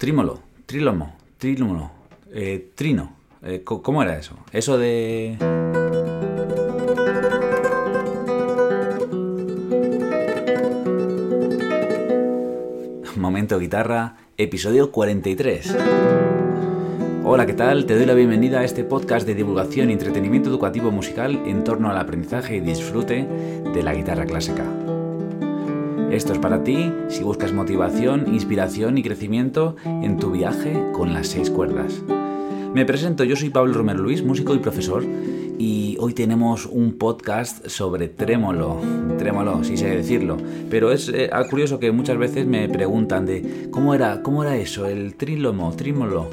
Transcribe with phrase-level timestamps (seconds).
[0.00, 1.92] Trímolo, trílomo, trílomo,
[2.32, 3.16] eh, trino.
[3.42, 4.34] Eh, ¿Cómo era eso?
[4.50, 5.36] Eso de...
[13.16, 15.76] Momento guitarra, episodio 43.
[17.22, 17.84] Hola, ¿qué tal?
[17.84, 21.90] Te doy la bienvenida a este podcast de divulgación y entretenimiento educativo musical en torno
[21.90, 24.64] al aprendizaje y disfrute de la guitarra clásica.
[26.10, 31.28] Esto es para ti si buscas motivación, inspiración y crecimiento en tu viaje con las
[31.28, 32.02] seis cuerdas.
[32.74, 35.04] Me presento, yo soy Pablo Romero Luis, músico y profesor,
[35.56, 38.80] y hoy tenemos un podcast sobre trémolo.
[39.18, 40.36] Trémolo, sí sé decirlo,
[40.68, 44.86] pero es eh, curioso que muchas veces me preguntan de cómo era, cómo era eso,
[44.86, 46.26] el trílomo, trímolo.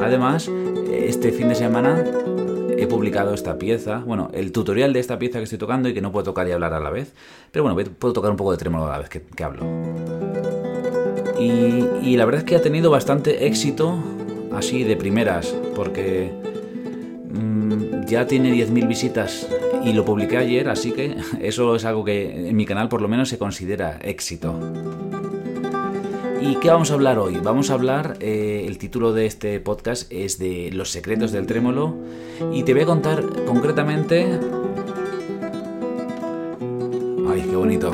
[0.00, 0.48] Además,
[0.92, 2.04] este fin de semana
[2.78, 6.00] he publicado esta pieza, bueno, el tutorial de esta pieza que estoy tocando y que
[6.00, 7.12] no puedo tocar y hablar a la vez,
[7.50, 9.64] pero bueno, puedo tocar un poco de trémolo a la vez que, hablo.
[11.38, 13.98] Y, la verdad es que ha tenido bastante éxito
[14.52, 16.32] así de primeras, porque
[17.30, 19.48] mmm, ya tiene 10.000 visitas
[19.84, 23.08] y lo publiqué ayer, así que eso es algo que en mi canal por lo
[23.08, 24.54] menos se considera éxito.
[26.48, 27.40] ¿Y qué vamos a hablar hoy?
[27.42, 31.96] Vamos a hablar, eh, el título de este podcast es de los secretos del trémolo
[32.52, 34.38] y te voy a contar concretamente...
[37.28, 37.90] ¡Ay, qué bonito!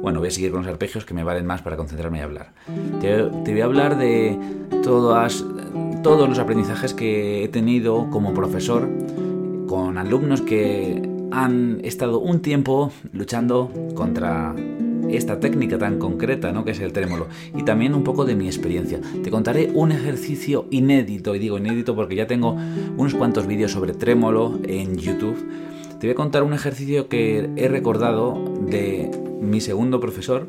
[0.00, 2.52] Bueno, voy a seguir con los arpegios que me valen más para concentrarme y hablar.
[3.00, 4.36] Te, te voy a hablar de
[4.82, 5.44] todas,
[6.02, 8.88] todos los aprendizajes que he tenido como profesor
[9.68, 14.56] con alumnos que han estado un tiempo luchando contra
[15.16, 16.64] esta técnica tan concreta, ¿no?
[16.64, 17.28] Que es el trémolo.
[17.56, 19.00] Y también un poco de mi experiencia.
[19.22, 22.56] Te contaré un ejercicio inédito, y digo inédito porque ya tengo
[22.96, 25.36] unos cuantos vídeos sobre trémolo en YouTube.
[26.00, 30.48] Te voy a contar un ejercicio que he recordado de mi segundo profesor,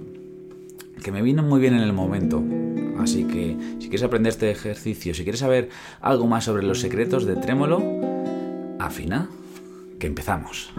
[1.03, 2.41] que me vino muy bien en el momento.
[2.97, 5.69] Así que si quieres aprender este ejercicio, si quieres saber
[6.01, 7.83] algo más sobre los secretos de trémolo,
[8.79, 9.29] afina,
[9.99, 10.73] que empezamos.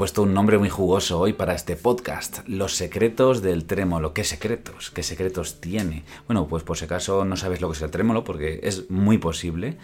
[0.00, 2.38] Puesto un nombre muy jugoso hoy para este podcast.
[2.48, 4.14] Los secretos del trémolo.
[4.14, 4.90] ¿Qué secretos?
[4.90, 6.04] ¿Qué secretos tiene?
[6.26, 9.18] Bueno, pues por si acaso no sabes lo que es el trémolo, porque es muy
[9.18, 9.76] posible.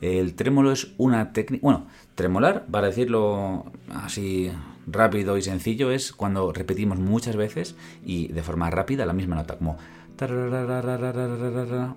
[0.00, 1.60] El trémolo es una técnica...
[1.64, 4.52] Bueno, tremolar, para decirlo así
[4.86, 7.74] rápido y sencillo, es cuando repetimos muchas veces
[8.06, 9.76] y de forma rápida la misma nota, como...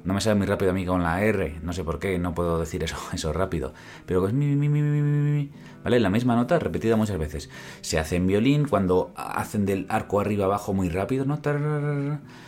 [0.04, 2.34] No me sale muy rápido a mí con la R, no sé por qué, no
[2.34, 3.74] puedo decir eso, eso rápido.
[4.06, 5.52] Pero es mi, mi, mi, mi, mi, mi,
[5.84, 6.00] ¿vale?
[6.00, 7.50] La misma nota repetida muchas veces.
[7.82, 11.40] Se hace en violín cuando hacen del arco arriba abajo muy rápido, ¿no?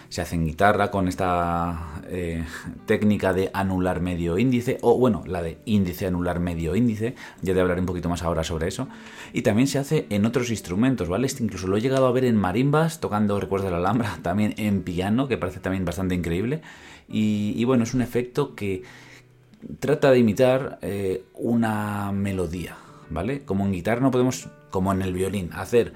[0.09, 2.43] Se hace en guitarra con esta eh,
[2.87, 7.61] técnica de anular medio índice, o bueno, la de índice anular medio índice, ya te
[7.61, 8.87] hablaré un poquito más ahora sobre eso.
[9.33, 11.27] Y también se hace en otros instrumentos, ¿vale?
[11.27, 14.55] Este incluso lo he llegado a ver en marimbas, tocando Recuerdos de la Alhambra, también
[14.57, 16.61] en piano, que parece también bastante increíble.
[17.07, 18.83] Y, bueno, es un efecto que
[19.79, 22.77] trata de imitar eh, una melodía,
[23.09, 23.43] ¿vale?
[23.43, 25.93] Como en guitarra no podemos, como en el violín, hacer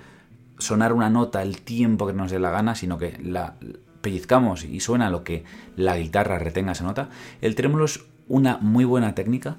[0.58, 3.56] sonar una nota el tiempo que nos dé la gana, sino que la
[4.04, 7.10] pellizcamos y suena lo que la guitarra retenga esa nota.
[7.42, 9.58] El trémolo es una muy buena técnica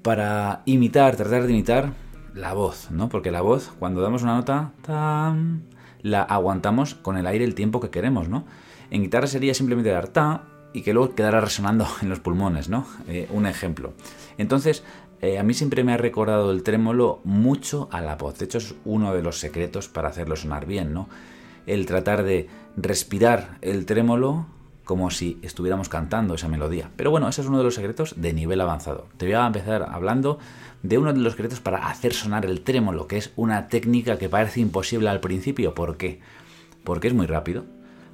[0.00, 1.92] para imitar, tratar de imitar
[2.32, 3.10] la voz, ¿no?
[3.10, 5.64] Porque la voz, cuando damos una nota, ¡tam!
[6.02, 8.46] la aguantamos con el aire el tiempo que queremos, ¿no?
[8.90, 12.86] En guitarra sería simplemente dar ta y que luego quedara resonando en los pulmones, ¿no?
[13.08, 13.92] Eh, un ejemplo.
[14.38, 14.84] Entonces,
[15.20, 18.38] eh, a mí siempre me ha recordado el trémolo mucho a la voz.
[18.38, 21.08] De hecho, es uno de los secretos para hacerlo sonar bien, ¿no?
[21.66, 24.46] El tratar de respirar el trémolo
[24.90, 26.90] como si estuviéramos cantando esa melodía.
[26.96, 29.06] Pero bueno, ese es uno de los secretos de nivel avanzado.
[29.18, 30.40] Te voy a empezar hablando
[30.82, 34.28] de uno de los secretos para hacer sonar el trémolo, que es una técnica que
[34.28, 35.74] parece imposible al principio.
[35.74, 36.18] ¿Por qué?
[36.82, 37.66] Porque es muy rápido.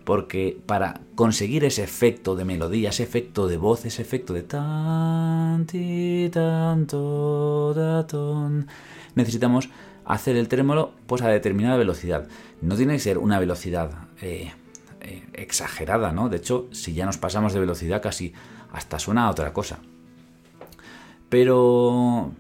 [0.05, 5.65] Porque para conseguir ese efecto de melodía, ese efecto de voz, ese efecto de tan,
[5.65, 8.69] ti, tanto, da, ton,
[9.15, 9.71] necesitamos
[10.07, 12.29] hacer el trémolo pues a determinada velocidad.
[12.63, 13.91] No tiene que ser una velocidad
[14.23, 14.53] eh,
[15.01, 16.29] eh, exagerada, ¿no?
[16.29, 18.33] De hecho, si ya nos pasamos de velocidad casi
[18.73, 19.79] hasta suena a otra cosa.
[21.29, 22.33] Pero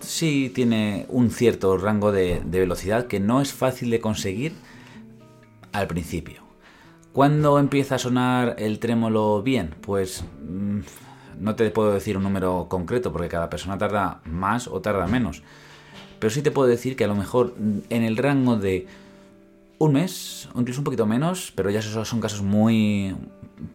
[0.00, 4.52] sí tiene un cierto rango de, velocidad que no es fácil de conseguir
[5.72, 6.42] al principio.
[7.12, 9.74] ¿Cuándo empieza a sonar el trémolo bien?
[9.80, 10.80] Pues mmm,
[11.38, 15.42] no te puedo decir un número concreto porque cada persona tarda más o tarda menos.
[16.20, 18.86] Pero sí te puedo decir que a lo mejor en el rango de
[19.78, 23.16] un mes, incluso un poquito menos, pero ya esos son casos muy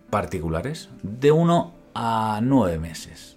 [0.09, 3.35] particulares, de uno a nueve meses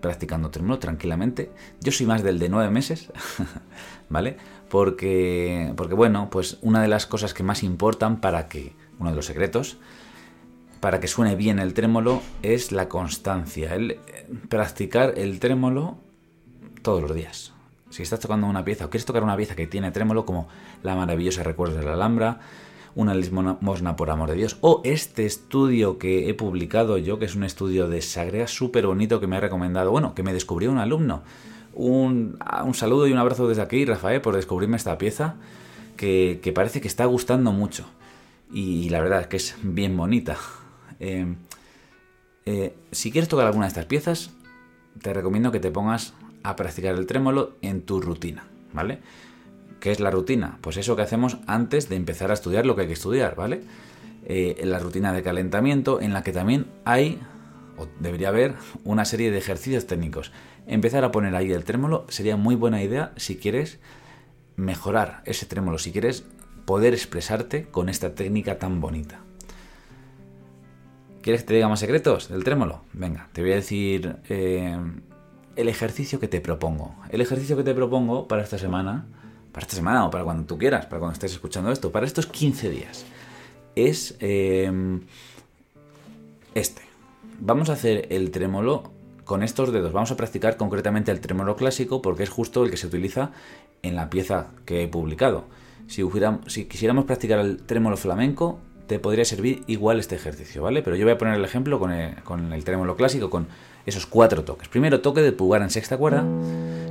[0.00, 1.50] practicando trémolo tranquilamente.
[1.80, 3.10] Yo soy más del de nueve meses,
[4.08, 4.36] ¿vale?
[4.68, 9.16] Porque, porque, bueno, pues una de las cosas que más importan para que, uno de
[9.16, 9.78] los secretos,
[10.80, 13.98] para que suene bien el trémolo es la constancia, el eh,
[14.48, 15.98] practicar el trémolo
[16.82, 17.52] todos los días.
[17.90, 20.48] Si estás tocando una pieza o quieres tocar una pieza que tiene trémolo, como
[20.82, 22.40] la maravillosa Recuerdos de la Alhambra,
[22.94, 27.34] una limosna por amor de Dios, o este estudio que he publicado yo, que es
[27.34, 30.78] un estudio de Sagrea súper bonito que me ha recomendado, bueno, que me descubrió un
[30.78, 31.22] alumno.
[31.74, 35.36] Un, un, saludo y un abrazo desde aquí, Rafael, por descubrirme esta pieza
[35.96, 37.84] que, parece que está gustando mucho.
[38.52, 40.36] Y, la verdad es que es bien bonita.
[41.00, 41.36] Eh,
[42.46, 44.30] eh, si quieres tocar alguna de estas piezas,
[45.02, 46.14] te recomiendo que te pongas
[46.48, 49.00] a practicar el trémolo en tu rutina, ¿vale?
[49.80, 50.58] ¿Qué es la rutina?
[50.62, 53.60] Pues eso que hacemos antes de empezar a estudiar lo que hay que estudiar, ¿vale?
[54.24, 57.20] Eh, la rutina de calentamiento en la que también hay,
[57.76, 58.54] o debería haber,
[58.84, 60.32] una serie de ejercicios técnicos.
[60.66, 63.78] Empezar a poner ahí el trémolo sería muy buena idea si quieres
[64.56, 66.24] mejorar ese trémolo, si quieres
[66.64, 69.20] poder expresarte con esta técnica tan bonita.
[71.20, 72.84] ¿Quieres que te diga más secretos del trémolo?
[72.94, 74.78] Venga, te voy a decir eh,
[75.58, 76.94] el ejercicio que te propongo.
[77.10, 79.06] El ejercicio que te propongo para esta semana,
[79.50, 82.28] para esta semana o para cuando tú quieras, para cuando estés escuchando esto, para estos
[82.28, 83.04] 15 días,
[83.74, 84.70] es eh,
[86.54, 86.82] este.
[87.40, 88.92] Vamos a hacer el trémolo
[89.24, 89.92] con estos dedos.
[89.92, 93.32] Vamos a practicar concretamente el trémolo clásico porque es justo el que se utiliza
[93.82, 95.46] en la pieza que he publicado.
[95.88, 96.04] Si,
[96.46, 100.82] si quisiéramos practicar el trémolo flamenco, te podría servir igual este ejercicio, ¿vale?
[100.82, 103.46] Pero yo voy a poner el ejemplo con el, con el trémolo clásico, con
[103.86, 104.68] esos cuatro toques.
[104.68, 106.24] Primero toque de pulgar en sexta cuerda,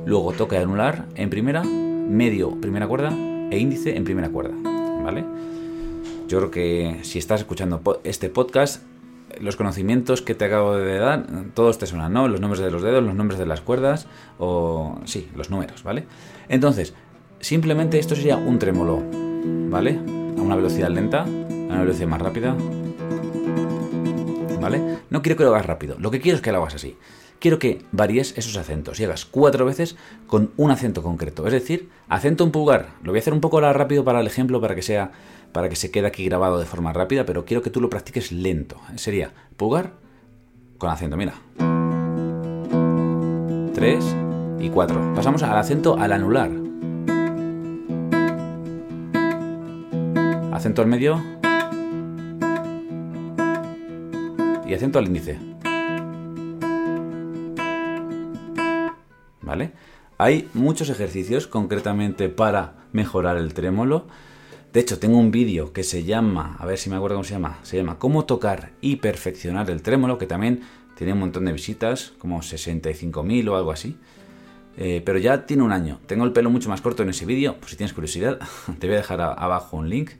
[0.06, 3.12] luego toque de anular en primera, medio primera cuerda
[3.50, 4.54] e índice en primera cuerda,
[5.02, 5.24] ¿vale?
[6.28, 8.82] Yo creo que si estás escuchando este podcast,
[9.40, 12.28] los conocimientos que te acabo de dar, todos te suenan, ¿no?
[12.28, 14.06] Los nombres de los dedos, los nombres de las cuerdas,
[14.38, 16.04] o sí, los números, ¿vale?
[16.48, 16.94] Entonces,
[17.40, 19.02] simplemente esto sería un trémolo,
[19.68, 19.98] ¿vale?
[20.38, 21.26] A una velocidad lenta,
[21.68, 22.56] a una velocidad más rápida,
[24.60, 24.98] ¿vale?
[25.10, 26.96] No quiero que lo hagas rápido, lo que quiero es que lo hagas así.
[27.40, 31.46] Quiero que varíes esos acentos y hagas cuatro veces con un acento concreto.
[31.46, 32.88] Es decir, acento en pulgar.
[33.04, 35.12] Lo voy a hacer un poco rápido para el ejemplo, para que sea,
[35.52, 38.32] para que se quede aquí grabado de forma rápida, pero quiero que tú lo practiques
[38.32, 38.80] lento.
[38.96, 39.92] Sería pulgar
[40.78, 41.34] con acento, mira.
[43.72, 44.04] Tres
[44.58, 45.12] y cuatro.
[45.14, 46.50] Pasamos al acento al anular.
[50.52, 51.37] Acento al medio
[54.68, 55.38] y acento al índice.
[59.40, 59.72] ¿Vale?
[60.18, 64.06] Hay muchos ejercicios concretamente para mejorar el trémolo.
[64.72, 67.32] De hecho, tengo un vídeo que se llama, a ver si me acuerdo cómo se
[67.32, 70.60] llama, se llama Cómo tocar y perfeccionar el trémolo, que también
[70.96, 73.96] tiene un montón de visitas, como 65.000 o algo así.
[74.76, 75.98] Eh, pero ya tiene un año.
[76.06, 78.38] Tengo el pelo mucho más corto en ese vídeo, por si tienes curiosidad,
[78.78, 80.10] te voy a dejar abajo un link.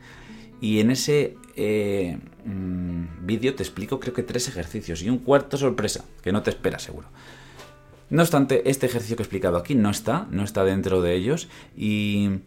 [0.60, 5.56] Y en ese eh, mm, vídeo te explico creo que tres ejercicios y un cuarto
[5.56, 7.08] sorpresa, que no te espera seguro.
[8.10, 11.48] No obstante, este ejercicio que he explicado aquí no está, no está dentro de ellos
[11.76, 12.40] y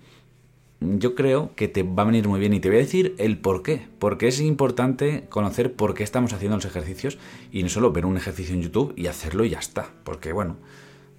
[0.81, 3.37] yo creo que te va a venir muy bien y te voy a decir el
[3.37, 3.88] por qué.
[4.00, 7.19] Porque es importante conocer por qué estamos haciendo los ejercicios
[7.51, 9.91] y no solo ver un ejercicio en YouTube y hacerlo y ya está.
[10.03, 10.57] Porque bueno,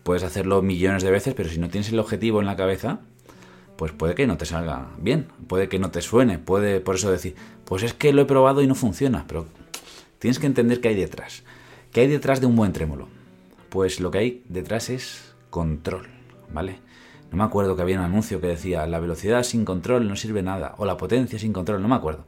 [0.03, 3.01] puedes hacerlo millones de veces, pero si no tienes el objetivo en la cabeza,
[3.83, 7.11] pues puede que no te salga bien, puede que no te suene, puede por eso
[7.11, 7.35] decir,
[7.65, 9.45] pues es que lo he probado y no funciona, pero
[10.21, 11.43] tienes que entender qué hay detrás.
[11.91, 13.09] ¿Qué hay detrás de un buen trémolo?
[13.71, 16.07] Pues lo que hay detrás es control,
[16.55, 16.79] ¿vale?
[17.33, 20.45] No me acuerdo que había un anuncio que decía la velocidad sin control no sirve
[20.45, 22.25] nada, o la potencia sin control, no me acuerdo.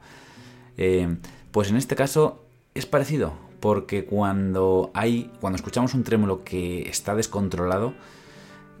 [0.75, 1.15] Eh,
[1.51, 2.43] pues en este caso
[2.73, 3.31] es parecido,
[3.61, 7.93] porque cuando hay, cuando escuchamos un trémolo que está descontrolado,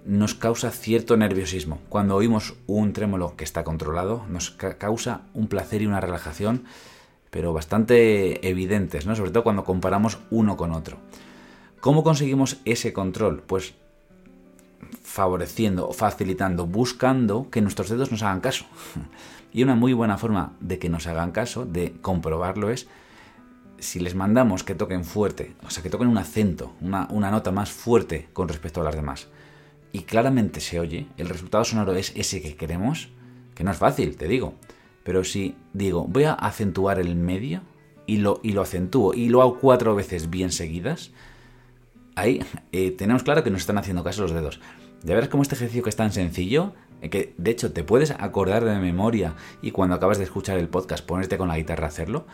[0.05, 1.79] nos causa cierto nerviosismo.
[1.89, 6.63] Cuando oímos un trémolo que está controlado, nos causa un placer y una relajación,
[7.31, 9.15] pero bastante evidentes, ¿no?
[9.15, 10.97] Sobre todo cuando comparamos uno con otro.
[11.81, 13.41] ¿Cómo conseguimos ese control?
[13.45, 13.73] Pues
[15.01, 18.65] favoreciendo, facilitando, buscando que nuestros dedos nos hagan caso.
[19.53, 22.89] Y una muy buena forma de que nos hagan caso, de comprobarlo, es
[23.79, 27.53] si les mandamos que toquen fuerte, o sea, que toquen un acento, una, una nota
[27.53, 29.29] más fuerte con respecto a las demás
[29.95, 33.07] y claramente se oye, el resultado sonoro es ese que queremos,
[33.53, 34.55] que no es fácil, te digo.
[35.05, 37.61] Pero si digo, voy a acentuar el medio
[38.05, 41.11] y lo, y lo acentúo y lo hago cuatro veces bien seguidas,
[42.17, 44.59] ahí eh, tenemos claro que nos están haciendo caso los dedos.
[45.01, 48.11] Ya verás cómo este ejercicio que es tan sencillo en que de hecho te puedes
[48.11, 51.87] acordar de memoria y cuando acabas de escuchar el podcast ponerte con la guitarra a
[51.87, 52.27] hacerlo,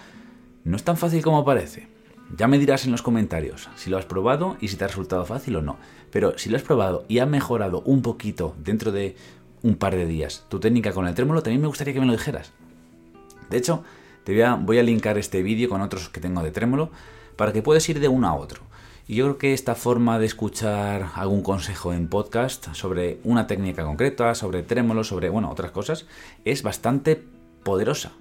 [0.64, 1.90] no es tan fácil como parece.
[2.38, 5.26] Ya me dirás en los comentarios si lo has probado y si te ha resultado
[5.26, 5.78] fácil o no.
[6.12, 9.16] Pero si lo has probado y ha mejorado un poquito dentro de
[9.64, 12.14] un par de días tu técnica con el trémolo, también me gustaría que me lo
[12.14, 12.52] dijeras.
[13.50, 13.84] De hecho,
[14.24, 16.92] te voy a, linkar este vídeo con otros que tengo de trémolo
[17.36, 18.62] para que puedas ir de uno a otro.
[19.08, 23.84] Y yo creo que esta forma de escuchar algún consejo en podcast sobre una técnica
[23.84, 26.06] concreta, sobre trémolo, sobre, bueno, otras cosas,
[26.46, 27.22] es bastante
[27.64, 28.14] poderosa.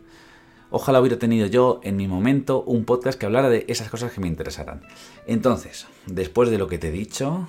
[0.73, 4.21] Ojalá hubiera tenido yo en mi momento un podcast que hablara de esas cosas que
[4.21, 4.83] me interesaran.
[5.27, 7.49] Entonces, después de lo que te he dicho,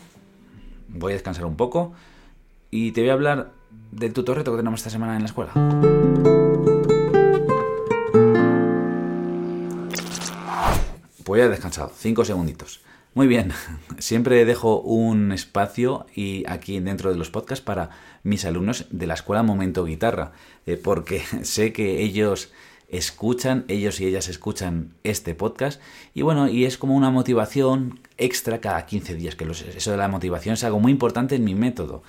[0.88, 1.94] voy a descansar un poco
[2.72, 3.52] y te voy a hablar
[3.92, 5.52] del tutorreto que tenemos esta semana en la escuela.
[11.24, 12.82] Pues ya he descansado, cinco segunditos.
[13.14, 13.52] Muy bien,
[14.00, 17.92] siempre dejo un espacio y aquí dentro de los podcasts para
[18.24, 20.32] mis alumnos de la escuela Momento Guitarra,
[20.66, 22.52] eh, porque sé que ellos
[22.92, 25.82] escuchan, ellos y ellas escuchan este podcast
[26.14, 30.10] y bueno, y es como una motivación extra cada 15 días, que eso de la
[30.10, 32.04] motivación es algo muy importante en mi método.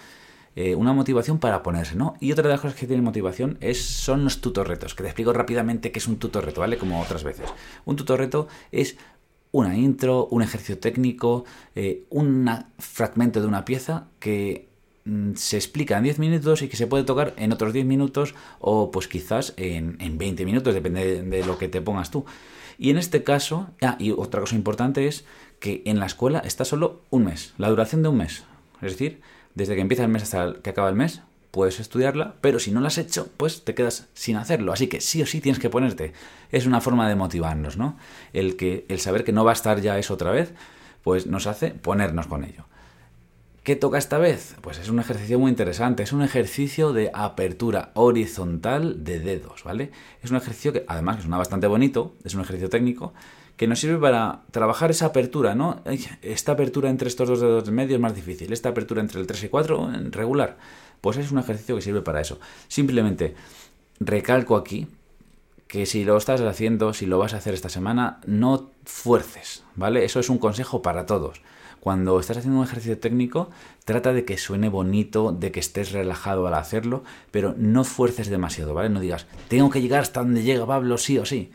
[0.54, 2.14] Eh, una motivación para ponerse, ¿no?
[2.20, 5.32] Y otra de las cosas que tiene motivación es, son los tutorretos, que te explico
[5.32, 6.76] rápidamente qué es un tutorreto, ¿vale?
[6.76, 7.48] Como otras veces.
[7.86, 8.98] Un tutorreto es
[9.50, 14.68] una intro, un ejercicio técnico, eh, un fragmento de una pieza que
[15.34, 18.90] se explica en 10 minutos y que se puede tocar en otros 10 minutos o
[18.90, 22.24] pues quizás en, 20 minutos, depende de, lo que te pongas tú.
[22.78, 25.24] Y en este caso, ah, y otra cosa importante es
[25.58, 28.44] que en la escuela está solo un mes, la duración de un mes.
[28.80, 29.20] Es decir,
[29.54, 32.80] desde que empieza el mes hasta que acaba el mes, puedes estudiarla, pero si no
[32.80, 34.72] la has hecho, pues te quedas sin hacerlo.
[34.72, 36.14] Así que sí o sí tienes que ponerte.
[36.50, 37.98] Es una forma de motivarnos, ¿no?
[38.32, 40.54] El, que, el saber que no va a estar ya eso otra vez,
[41.02, 42.64] pues nos hace ponernos con ello.
[43.62, 44.56] ¿Qué toca esta vez?
[44.60, 49.92] Pues es un ejercicio muy interesante, es un ejercicio de apertura horizontal de dedos, ¿vale?
[50.20, 53.14] Es un ejercicio que además que suena bastante bonito, es un ejercicio técnico,
[53.56, 55.80] que nos sirve para trabajar esa apertura, ¿no?
[56.22, 59.44] Esta apertura entre estos dos dedos medios es más difícil, esta apertura entre el 3
[59.44, 60.58] y 4 regular,
[61.00, 62.40] pues es un ejercicio que sirve para eso.
[62.66, 63.36] Simplemente
[64.00, 64.88] recalco aquí
[65.68, 70.04] que si lo estás haciendo, si lo vas a hacer esta semana, no fuerces, ¿vale?
[70.04, 71.42] Eso es un consejo para todos
[71.82, 73.50] cuando estás haciendo un ejercicio técnico,
[73.84, 78.72] trata de que suene bonito, de que estés relajado al hacerlo, pero no fuerces demasiado,
[78.72, 78.88] ¿vale?
[78.88, 81.50] No digas, tengo que llegar hasta donde llega Pablo, sí o sí.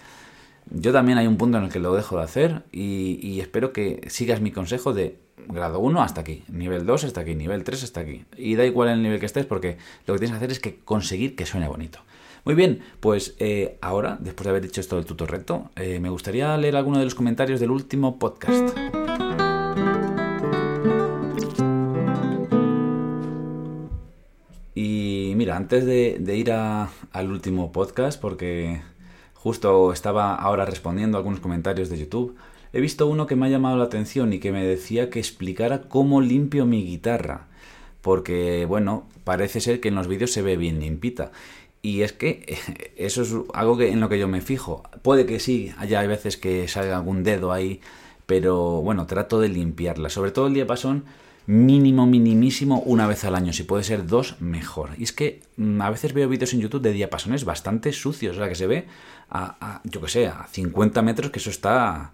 [0.69, 4.05] Yo también hay un punto en el que lo dejo de hacer y, espero que
[4.09, 5.17] sigas mi consejo de
[5.47, 8.25] grado 1 hasta aquí, nivel 2 hasta aquí, nivel 3 hasta aquí.
[8.35, 10.79] Y da igual el nivel que estés porque lo que tienes que hacer es que
[10.83, 11.99] conseguir que suene bonito.
[12.43, 16.09] Muy bien, pues eh, ahora, después de haber dicho esto del tutor recto, eh, me
[16.09, 18.77] gustaría leer alguno de los comentarios del último podcast.
[25.57, 28.81] Antes de, ir al último podcast, porque
[29.33, 32.35] justo estaba ahora respondiendo a algunos comentarios de YouTube,
[32.73, 35.81] he visto uno que me ha llamado la atención y que me decía que explicara
[35.81, 37.47] cómo limpio mi guitarra.
[38.01, 41.31] Porque, bueno, parece ser que en los vídeos se ve bien limpita.
[41.81, 42.57] Y es que
[42.95, 44.83] eso es algo que, en lo que yo me fijo.
[45.01, 47.81] Puede que sí, haya veces que salga algún dedo ahí,
[48.27, 50.09] pero bueno, trato de limpiarla.
[50.09, 51.05] Sobre todo el diapasón
[51.47, 53.53] mínimo, minimísimo una vez al año.
[53.53, 54.91] Si puede ser dos, mejor.
[54.97, 58.39] Y es que mm, a veces veo vídeos en YouTube de diapasones bastante sucios, o
[58.39, 58.85] sea, que se ve
[59.29, 62.13] a, yo que sé, a 50 metros que eso está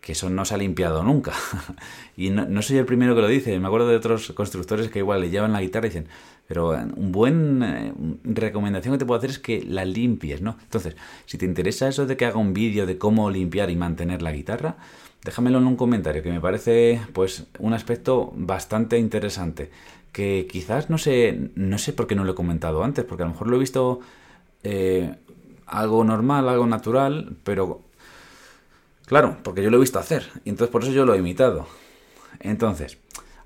[0.00, 1.32] que eso no se ha limpiado nunca.
[2.16, 3.58] y no, soy el primero que lo dice.
[3.58, 6.06] Me acuerdo de otros constructores que igual le llevan la guitarra y dicen,
[6.48, 7.92] pero eh, un buen eh,
[8.24, 10.56] recomendación que te puedo hacer es que la limpies, ¿no?
[10.62, 14.22] Entonces, si te interesa eso de que haga un vídeo de cómo limpiar y mantener
[14.22, 14.78] la guitarra,
[15.22, 19.70] déjamelo en un comentario, que me parece pues un aspecto bastante interesante.
[20.10, 23.26] Que quizás no sé, no sé por qué no lo he comentado antes, porque a
[23.26, 24.00] lo mejor lo he visto
[24.64, 25.14] eh,
[25.66, 27.82] algo normal, algo natural, pero
[29.04, 31.66] claro, porque yo lo he visto hacer, y entonces por eso yo lo he imitado.
[32.40, 32.96] Entonces,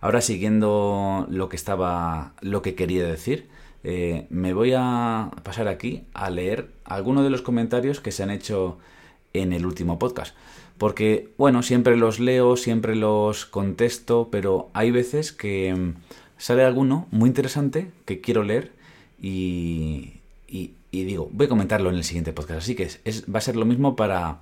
[0.02, 3.48] ahora siguiendo lo que estaba, lo que quería decir,
[3.84, 8.30] eh, me voy a pasar aquí a leer algunos de los comentarios que se han
[8.30, 8.78] hecho
[9.32, 10.36] en el último podcast.
[10.76, 15.94] Porque, bueno, siempre los leo, siempre los contesto, pero hay veces que mm,
[16.36, 18.72] sale alguno muy interesante que quiero leer
[19.20, 20.14] y,
[20.48, 22.62] y, digo, voy a comentarlo en el siguiente podcast.
[22.62, 24.40] Así que es, va a ser lo mismo para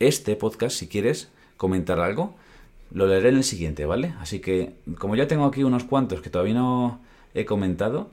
[0.00, 2.34] este podcast, si quieres comentar algo,
[2.92, 4.14] lo leeré en el siguiente, ¿vale?
[4.20, 7.00] Así que, como ya tengo aquí unos cuantos que todavía no
[7.34, 8.10] he comentado,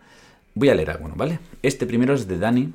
[0.56, 1.40] voy a leer alguno, ¿vale?
[1.62, 2.74] Este primero es de Dani,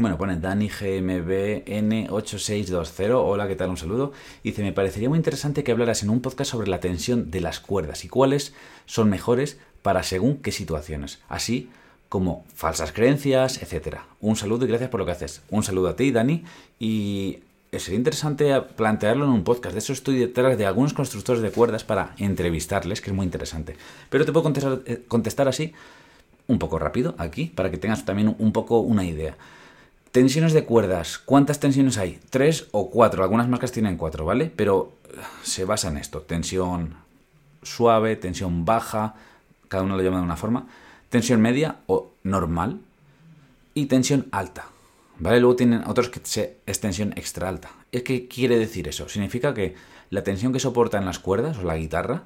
[0.00, 3.12] bueno, pone Dani GMBN8620.
[3.14, 3.68] Hola, ¿qué tal?
[3.68, 4.12] Un saludo.
[4.42, 7.60] Dice, me parecería muy interesante que hablaras en un podcast sobre la tensión de las
[7.60, 8.54] cuerdas y cuáles
[8.86, 11.20] son mejores para según qué situaciones.
[11.28, 11.68] Así
[12.08, 13.98] como falsas creencias, etc.
[14.20, 15.42] Un saludo y gracias por lo que haces.
[15.50, 16.44] Un saludo a ti, Dani,
[16.78, 17.40] y
[17.78, 19.74] sería interesante plantearlo en un podcast.
[19.74, 23.76] De eso estoy detrás de algunos constructores de cuerdas para entrevistarles, que es muy interesante.
[24.08, 25.72] Pero te puedo contestar, eh, contestar así,
[26.48, 29.36] un poco rápido, aquí, para que tengas también un poco una idea.
[30.10, 31.18] Tensiones de cuerdas.
[31.18, 32.18] ¿Cuántas tensiones hay?
[32.30, 33.22] ¿Tres o cuatro?
[33.22, 34.50] Algunas marcas tienen cuatro, ¿vale?
[34.54, 36.22] Pero eh, se basa en esto.
[36.22, 36.96] Tensión
[37.62, 39.14] suave, tensión baja,
[39.68, 40.66] cada uno lo llama de una forma.
[41.08, 42.80] Tensión media o normal
[43.74, 44.66] y tensión alta.
[45.20, 45.38] ¿Vale?
[45.38, 46.20] Luego tienen otros que
[46.66, 47.70] es tensión extra alta.
[47.92, 49.08] ¿Qué quiere decir eso?
[49.08, 49.74] Significa que
[50.08, 52.24] la tensión que soporta en las cuerdas o la guitarra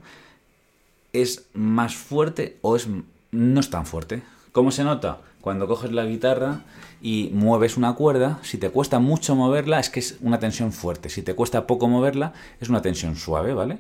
[1.13, 2.89] es más fuerte o es
[3.33, 4.23] no es tan fuerte.
[4.53, 5.21] ¿Cómo se nota?
[5.41, 6.63] Cuando coges la guitarra
[7.03, 11.11] y mueves una cuerda, si te cuesta mucho moverla es que es una tensión fuerte,
[11.11, 13.79] si te cuesta poco moverla es una tensión suave, ¿vale?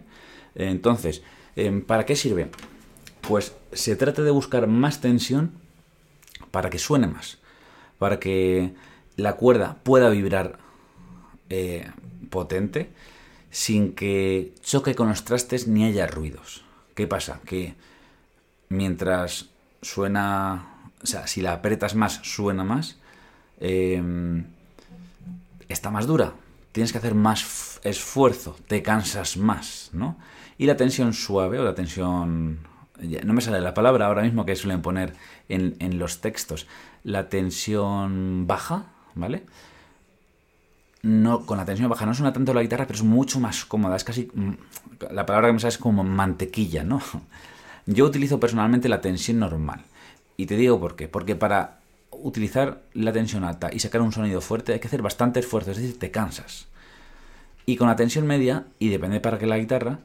[0.56, 1.23] Entonces,
[1.54, 2.50] em, ¿para qué sirve?
[3.21, 5.52] Pues se trata de buscar más tensión
[6.50, 7.38] para que suene más,
[7.99, 8.75] para que
[9.16, 10.59] la cuerda pueda vibrar
[11.50, 11.90] eh,
[12.30, 12.90] potente
[13.50, 16.64] sin que choque con los trastes ni haya ruidos.
[16.94, 17.40] ¿Qué pasa?
[17.44, 17.76] Que
[18.68, 22.99] mientras suena, o sea, si la apretas más, suena más,
[23.61, 24.47] em,
[25.68, 26.33] está más dura.
[26.73, 30.16] Tienes que hacer más esfuerzo, te cansas más, ¿no?
[30.59, 32.59] Y la tensión suave o la tensión...
[33.25, 35.14] No me sale la palabra ahora mismo que suelen poner
[35.49, 36.66] en, en los textos.
[37.02, 39.44] La tensión baja, ¿vale?
[41.02, 43.97] No, con la tensión baja no suena tanto la guitarra, pero es mucho más cómoda.
[43.97, 44.30] Es casi.
[44.33, 44.52] Mm,
[45.11, 47.02] la palabra que me sale es como mantequilla, ¿no?
[47.87, 49.83] Yo utilizo personalmente la tensión normal.
[50.37, 51.06] Y te digo por qué.
[51.06, 51.80] Porque para
[52.11, 55.76] utilizar la tensión alta y sacar un sonido fuerte hay que hacer bastante esfuerzo, es
[55.76, 56.68] decir, te cansas.
[57.66, 59.99] Y con la tensión media, y depende para qué la guitarra,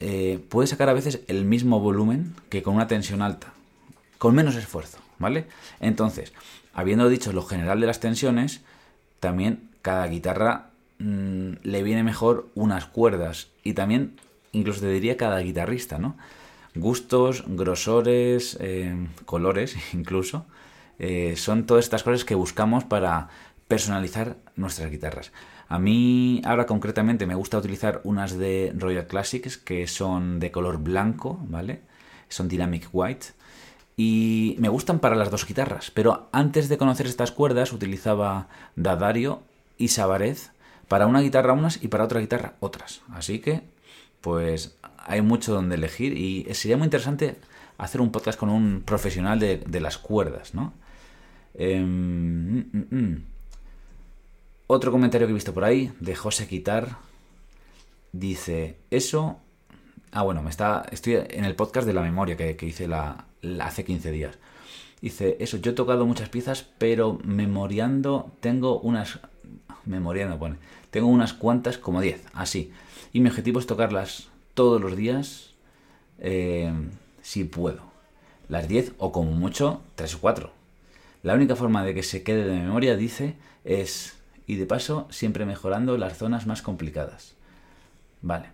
[0.00, 3.52] eh, puedes sacar a veces el mismo volumen que con una tensión alta,
[4.18, 5.46] con menos esfuerzo, ¿vale?
[5.80, 6.32] Entonces,
[6.72, 8.62] habiendo dicho lo general de las tensiones,
[9.20, 14.16] también cada guitarra mm, le viene mejor unas cuerdas y también,
[14.52, 16.16] incluso te diría cada guitarrista, ¿no?
[16.74, 18.94] gustos, grosores, eh,
[19.24, 20.46] colores incluso.
[20.98, 23.28] Eh, son todas estas cosas que buscamos para
[23.68, 25.32] personalizar nuestras guitarras.
[25.68, 30.78] A mí ahora concretamente me gusta utilizar unas de Royal Classics que son de color
[30.78, 31.80] blanco, ¿vale?
[32.28, 33.28] Son Dynamic White.
[33.96, 39.42] Y me gustan para las dos guitarras, pero antes de conocer estas cuerdas utilizaba Dadario
[39.76, 40.50] y Sabarez
[40.88, 43.02] para una guitarra unas y para otra guitarra otras.
[43.12, 43.62] Así que,
[44.20, 47.36] pues hay mucho donde elegir y sería muy interesante
[47.78, 50.72] hacer un podcast con un profesional de, las cuerdas, ¿no?
[51.54, 53.24] Em, mm, mm, mm.
[54.68, 56.96] Otro comentario que he visto por ahí, de José Quitar,
[58.12, 59.40] dice, eso...
[60.14, 63.24] Ah, bueno, me está, estoy en el podcast de la memoria que, hice la,
[63.60, 64.38] hace 15 días.
[65.00, 69.20] Dice, eso, yo he tocado muchas piezas, pero memoriando tengo unas...
[69.86, 70.56] Memoriando, pone.
[70.90, 72.72] Tengo unas cuantas, como 10, así.
[73.14, 75.54] Y mi objetivo es tocarlas todos los días
[76.18, 76.70] eh,
[77.22, 77.80] si puedo.
[78.50, 80.52] Las 10 o como mucho 3 o 4.
[81.22, 85.46] La única forma de que se quede de memoria, dice, es, y de paso, siempre
[85.46, 87.34] mejorando las zonas más complicadas.
[88.20, 88.50] Vale.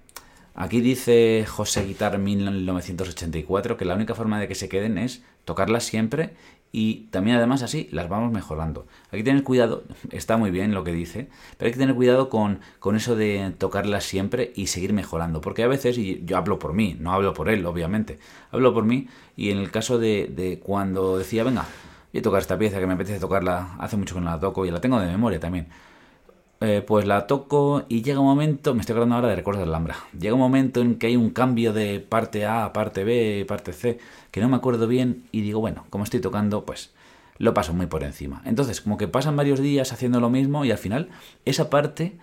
[0.61, 5.85] Aquí dice José Guitar 1984 que la única forma de que se queden es tocarlas
[5.85, 6.31] siempre
[6.73, 8.85] y también además así las vamos mejorando.
[9.12, 12.29] Hay que tener cuidado, está muy bien lo que dice, pero hay que tener cuidado
[12.29, 16.59] con, con eso de tocarlas siempre y seguir mejorando, porque a veces, y yo hablo
[16.59, 18.18] por mí, no hablo por él, obviamente,
[18.51, 21.66] hablo por mí y en el caso de, de cuando decía, venga,
[22.12, 24.66] voy a tocar esta pieza que me apetece tocarla, hace mucho que no la toco
[24.66, 25.68] y la tengo de memoria también.
[26.61, 29.71] Eh, pues la toco y llega un momento, me estoy acordando ahora de recuerdos de
[29.71, 33.44] Alhambra, llega un momento en que hay un cambio de parte A a parte B,
[33.47, 33.99] parte C,
[34.33, 36.90] que no me acuerdo bien y digo, bueno, como estoy tocando, pues
[37.38, 38.42] lo paso muy por encima.
[38.44, 41.11] Entonces, como que pasan varios días haciendo lo mismo y al final
[41.44, 42.18] esa parte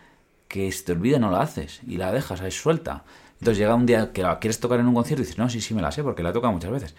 [0.50, 3.06] que se te olvida no la haces y la dejas ahí suelta.
[3.40, 5.62] Entonces llega un día que la quieres tocar en un concierto y dices, no, sí,
[5.62, 6.96] sí me la sé porque la he tocado muchas veces.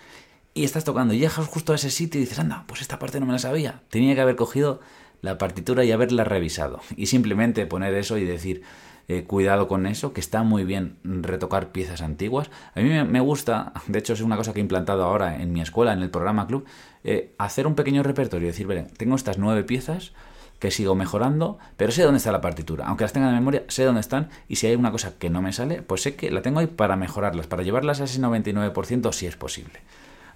[0.54, 3.20] Y estás tocando y llegas justo a ese sitio y dices, anda, pues esta parte
[3.20, 3.82] no me la sabía.
[3.90, 4.80] Tenía que haber cogido
[5.22, 6.80] la partitura y haberla revisado.
[6.96, 8.62] Y simplemente poner eso y decir,
[9.08, 12.50] eh, cuidado con eso, que está muy bien retocar piezas antiguas.
[12.74, 15.60] A mí me gusta, de hecho es una cosa que he implantado ahora en mi
[15.60, 16.64] escuela, en el programa club,
[17.04, 20.12] eh, hacer un pequeño repertorio, decir, vale, tengo estas nueve piezas
[20.58, 22.86] que sigo mejorando, pero sé dónde está la partitura.
[22.86, 25.40] Aunque las tenga de memoria, sé dónde están y si hay una cosa que no
[25.40, 29.12] me sale, pues sé que la tengo ahí para mejorarlas, para llevarlas a ese 99%
[29.12, 29.80] si es posible.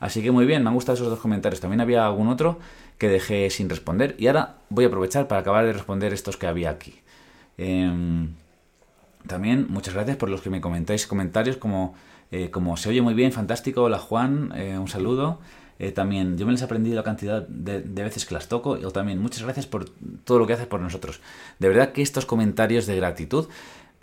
[0.00, 1.60] Así que muy bien, me han gustado esos dos comentarios.
[1.60, 2.58] También había algún otro
[2.98, 4.16] que dejé sin responder.
[4.18, 7.00] Y ahora voy a aprovechar para acabar de responder estos que había aquí.
[7.58, 8.30] Em,
[9.26, 11.94] también muchas gracias por los que me comentáis comentarios como,
[12.32, 13.82] eh, como se oye muy bien, fantástico.
[13.82, 15.38] Hola Juan, eh, un saludo.
[15.78, 18.90] eh, también yo me les he aprendido la cantidad de, veces que las toco, o
[18.90, 19.86] también muchas gracias por
[20.24, 21.20] todo lo que haces por nosotros.
[21.58, 23.48] De verdad que estos comentarios de gratitud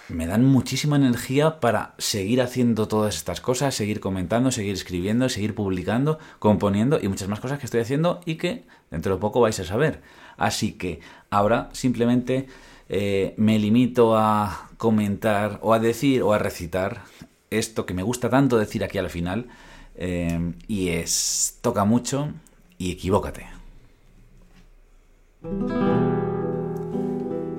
[0.09, 5.53] me dan muchísima energía para seguir haciendo todas estas cosas, seguir comentando, seguir escribiendo, seguir
[5.53, 9.59] publicando, componiendo y muchas más cosas que estoy haciendo y que dentro de poco vais
[9.59, 10.01] a saber.
[10.37, 12.47] Así que ahora simplemente
[12.89, 17.03] eh, me limito a comentar o a decir o a recitar
[17.49, 19.47] esto que me gusta tanto decir aquí al final
[19.95, 22.31] eh, y es toca mucho
[22.77, 23.47] y equivócate.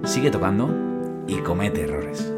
[0.05, 0.89] Sigue tocando
[1.27, 2.38] y comete errores.